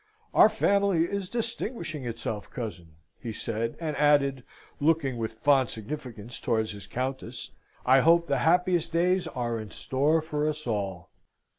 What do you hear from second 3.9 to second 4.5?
added,